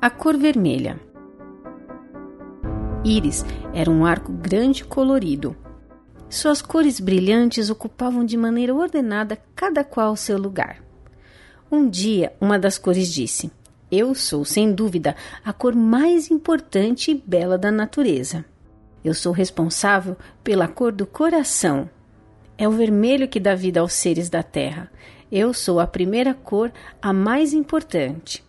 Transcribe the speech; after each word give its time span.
A 0.00 0.08
cor 0.08 0.36
vermelha. 0.36 1.00
Íris 3.04 3.44
era 3.74 3.90
um 3.90 4.06
arco 4.06 4.30
grande 4.30 4.82
e 4.82 4.84
colorido. 4.84 5.56
Suas 6.30 6.62
cores 6.62 7.00
brilhantes 7.00 7.68
ocupavam 7.68 8.24
de 8.24 8.36
maneira 8.36 8.72
ordenada 8.72 9.36
cada 9.56 9.82
qual 9.82 10.14
seu 10.14 10.38
lugar. 10.38 10.80
Um 11.68 11.88
dia, 11.88 12.32
uma 12.40 12.60
das 12.60 12.78
cores 12.78 13.12
disse: 13.12 13.50
Eu 13.90 14.14
sou, 14.14 14.44
sem 14.44 14.72
dúvida, 14.72 15.16
a 15.44 15.52
cor 15.52 15.74
mais 15.74 16.30
importante 16.30 17.10
e 17.10 17.14
bela 17.26 17.58
da 17.58 17.72
natureza. 17.72 18.44
Eu 19.04 19.14
sou 19.14 19.32
responsável 19.32 20.16
pela 20.44 20.68
cor 20.68 20.92
do 20.92 21.06
coração. 21.06 21.90
É 22.56 22.68
o 22.68 22.72
vermelho 22.72 23.26
que 23.26 23.40
dá 23.40 23.52
vida 23.56 23.80
aos 23.80 23.94
seres 23.94 24.30
da 24.30 24.44
terra. 24.44 24.92
Eu 25.30 25.52
sou 25.52 25.80
a 25.80 25.88
primeira 25.88 26.34
cor, 26.34 26.70
a 27.02 27.12
mais 27.12 27.52
importante. 27.52 28.46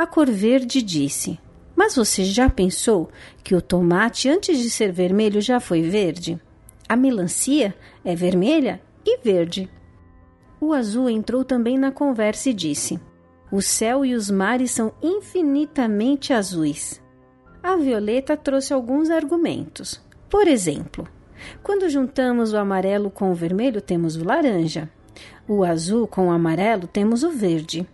A 0.00 0.06
cor 0.06 0.30
verde 0.30 0.80
disse: 0.80 1.38
Mas 1.76 1.94
você 1.94 2.24
já 2.24 2.48
pensou 2.48 3.10
que 3.44 3.54
o 3.54 3.60
tomate, 3.60 4.30
antes 4.30 4.58
de 4.58 4.70
ser 4.70 4.90
vermelho, 4.90 5.42
já 5.42 5.60
foi 5.60 5.82
verde? 5.82 6.40
A 6.88 6.96
melancia 6.96 7.74
é 8.02 8.14
vermelha 8.14 8.80
e 9.04 9.18
verde. 9.18 9.68
O 10.58 10.72
azul 10.72 11.10
entrou 11.10 11.44
também 11.44 11.76
na 11.76 11.92
conversa 11.92 12.48
e 12.48 12.54
disse: 12.54 12.98
O 13.52 13.60
céu 13.60 14.02
e 14.02 14.14
os 14.14 14.30
mares 14.30 14.70
são 14.70 14.90
infinitamente 15.02 16.32
azuis. 16.32 16.98
A 17.62 17.76
violeta 17.76 18.38
trouxe 18.38 18.72
alguns 18.72 19.10
argumentos. 19.10 20.02
Por 20.30 20.48
exemplo, 20.48 21.06
quando 21.62 21.90
juntamos 21.90 22.54
o 22.54 22.56
amarelo 22.56 23.10
com 23.10 23.30
o 23.30 23.34
vermelho, 23.34 23.82
temos 23.82 24.16
o 24.16 24.24
laranja. 24.24 24.88
O 25.46 25.62
azul 25.62 26.06
com 26.06 26.28
o 26.28 26.32
amarelo, 26.32 26.86
temos 26.86 27.22
o 27.22 27.28
verde. 27.28 27.86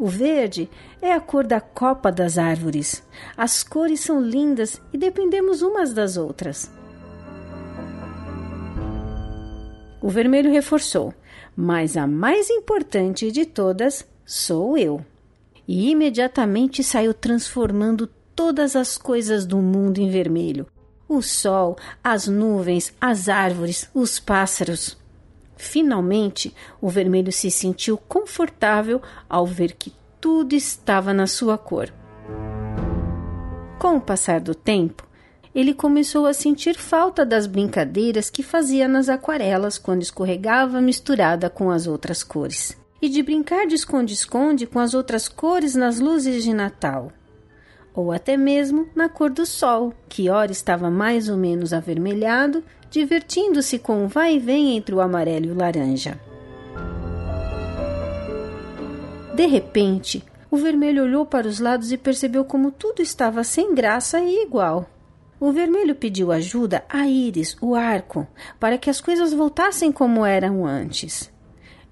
O 0.00 0.06
verde 0.06 0.66
é 1.02 1.12
a 1.12 1.20
cor 1.20 1.46
da 1.46 1.60
copa 1.60 2.10
das 2.10 2.38
árvores. 2.38 3.02
As 3.36 3.62
cores 3.62 4.00
são 4.00 4.18
lindas 4.18 4.80
e 4.94 4.96
dependemos 4.96 5.60
umas 5.60 5.92
das 5.92 6.16
outras. 6.16 6.70
O 10.00 10.08
vermelho 10.08 10.50
reforçou, 10.50 11.12
mas 11.54 11.98
a 11.98 12.06
mais 12.06 12.48
importante 12.48 13.30
de 13.30 13.44
todas 13.44 14.06
sou 14.24 14.78
eu. 14.78 15.04
E 15.68 15.90
imediatamente 15.90 16.82
saiu 16.82 17.12
transformando 17.12 18.06
todas 18.34 18.74
as 18.74 18.96
coisas 18.96 19.44
do 19.44 19.58
mundo 19.58 19.98
em 19.98 20.08
vermelho, 20.08 20.66
o 21.06 21.20
sol, 21.20 21.76
as 22.02 22.26
nuvens, 22.26 22.94
as 22.98 23.28
árvores, 23.28 23.90
os 23.92 24.18
pássaros. 24.18 24.99
Finalmente, 25.60 26.54
o 26.80 26.88
vermelho 26.88 27.30
se 27.30 27.50
sentiu 27.50 27.98
confortável 27.98 29.00
ao 29.28 29.46
ver 29.46 29.74
que 29.74 29.92
tudo 30.18 30.54
estava 30.54 31.12
na 31.12 31.26
sua 31.26 31.58
cor. 31.58 31.92
Com 33.78 33.96
o 33.96 34.00
passar 34.00 34.40
do 34.40 34.54
tempo, 34.54 35.06
ele 35.54 35.74
começou 35.74 36.26
a 36.26 36.32
sentir 36.32 36.76
falta 36.76 37.26
das 37.26 37.46
brincadeiras 37.46 38.30
que 38.30 38.42
fazia 38.42 38.88
nas 38.88 39.10
aquarelas 39.10 39.76
quando 39.76 40.00
escorregava 40.00 40.80
misturada 40.80 41.50
com 41.50 41.70
as 41.70 41.86
outras 41.86 42.22
cores, 42.22 42.74
e 43.00 43.08
de 43.10 43.22
brincar 43.22 43.66
de 43.66 43.74
esconde-esconde 43.74 44.66
com 44.66 44.78
as 44.78 44.94
outras 44.94 45.28
cores 45.28 45.74
nas 45.74 46.00
luzes 46.00 46.42
de 46.42 46.54
Natal 46.54 47.12
ou 47.94 48.12
até 48.12 48.36
mesmo 48.36 48.88
na 48.94 49.08
cor 49.08 49.30
do 49.30 49.44
sol, 49.44 49.92
que 50.08 50.28
ora 50.28 50.52
estava 50.52 50.90
mais 50.90 51.28
ou 51.28 51.36
menos 51.36 51.72
avermelhado, 51.72 52.62
divertindo-se 52.90 53.78
com 53.78 54.04
o 54.04 54.08
vai 54.08 54.36
e 54.36 54.38
vem 54.38 54.76
entre 54.76 54.94
o 54.94 55.00
amarelo 55.00 55.46
e 55.46 55.50
o 55.50 55.54
laranja. 55.54 56.18
De 59.34 59.46
repente, 59.46 60.24
o 60.50 60.56
vermelho 60.56 61.04
olhou 61.04 61.24
para 61.24 61.46
os 61.46 61.60
lados 61.60 61.92
e 61.92 61.96
percebeu 61.96 62.44
como 62.44 62.70
tudo 62.70 63.00
estava 63.00 63.44
sem 63.44 63.74
graça 63.74 64.20
e 64.20 64.42
igual. 64.42 64.86
O 65.38 65.52
vermelho 65.52 65.94
pediu 65.94 66.30
ajuda 66.30 66.84
a 66.88 67.06
Íris, 67.06 67.56
o 67.60 67.74
arco, 67.74 68.26
para 68.58 68.76
que 68.76 68.90
as 68.90 69.00
coisas 69.00 69.32
voltassem 69.32 69.90
como 69.90 70.26
eram 70.26 70.66
antes. 70.66 71.32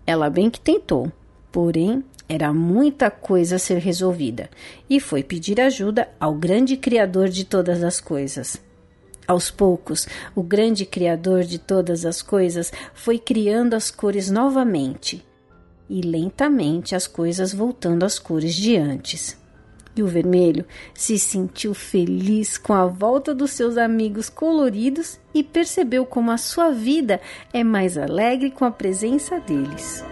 Ela 0.07 0.29
bem 0.29 0.51
que 0.51 0.61
tentou, 0.61 1.11
porém 1.51 2.05
era 2.29 2.53
muita 2.53 3.11
coisa 3.11 3.57
a 3.57 3.59
ser 3.59 3.79
resolvida 3.79 4.51
e 4.89 5.01
foi 5.01 5.23
pedir 5.23 5.61
ajuda 5.61 6.09
ao 6.21 6.35
grande 6.35 6.77
Criador 6.77 7.29
de 7.29 7.45
todas 7.45 7.83
as 7.83 8.01
coisas. 8.01 8.61
Aos 9.27 9.51
poucos, 9.51 10.07
o 10.35 10.43
grande 10.43 10.85
Criador 10.85 11.45
de 11.45 11.59
todas 11.59 12.05
as 12.05 12.23
coisas 12.23 12.73
foi 12.95 13.19
criando 13.19 13.75
as 13.75 13.91
cores 13.91 14.31
novamente 14.31 15.25
e 15.89 16.01
lentamente 16.03 16.95
as 16.95 17.07
coisas 17.07 17.53
voltando 17.53 18.05
às 18.05 18.19
cores 18.19 18.55
de 18.55 18.77
antes. 18.77 19.37
E 19.97 20.03
o 20.03 20.07
vermelho 20.07 20.65
se 20.95 21.19
sentiu 21.19 21.75
feliz 21.75 22.57
com 22.57 22.73
a 22.73 22.87
volta 22.87 23.35
dos 23.35 23.51
seus 23.51 23.77
amigos 23.77 24.29
coloridos 24.29 25.19
e 25.35 25.43
percebeu 25.43 26.07
como 26.07 26.31
a 26.31 26.37
sua 26.37 26.71
vida 26.71 27.21
é 27.53 27.65
mais 27.65 27.99
alegre 27.99 28.51
com 28.51 28.65
a 28.65 28.71
presença 28.71 29.41
deles. 29.41 30.05